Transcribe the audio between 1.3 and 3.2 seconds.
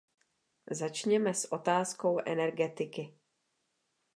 s otázkou energetiky.